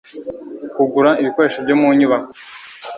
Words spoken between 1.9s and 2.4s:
nyubako